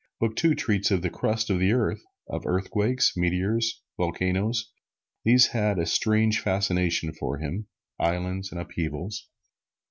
Book 0.19 0.35
Two 0.35 0.55
treats 0.55 0.89
of 0.89 1.03
the 1.03 1.11
crust 1.11 1.51
of 1.51 1.59
the 1.59 1.73
earth, 1.73 2.01
of 2.27 2.43
earthquakes, 2.47 3.15
meteors, 3.15 3.83
volcanoes 3.97 4.71
(these 5.23 5.45
had 5.49 5.77
a 5.77 5.85
strange 5.85 6.39
fascination 6.39 7.13
for 7.13 7.37
him), 7.37 7.67
islands 7.99 8.51
and 8.51 8.59
upheavals. 8.59 9.27